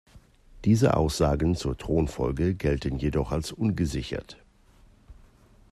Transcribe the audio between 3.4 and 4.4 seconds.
ungesichert.